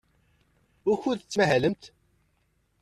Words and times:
Wukud 0.85 1.19
tettmahalemt? 1.21 1.83